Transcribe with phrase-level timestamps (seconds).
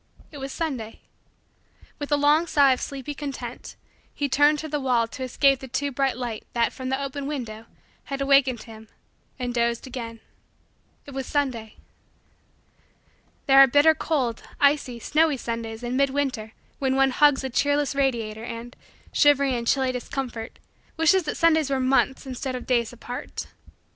[0.31, 1.01] It was Sunday.
[1.99, 3.75] With a long sigh of sleepy content,
[4.11, 7.27] he turned toward the wall to escape the too bright light that, from the open
[7.27, 7.67] window,
[8.05, 8.87] had awakened him
[9.37, 10.19] and dozed again.
[11.05, 11.75] It was Sunday.
[13.45, 17.93] There are bitter cold, icy, snowy, Sundays in mid winter when one hugs the cheerless
[17.93, 18.75] radiator and,
[19.13, 20.57] shivering in chilly discomfort,
[20.97, 23.45] wishes that Sundays were months instead of days apart.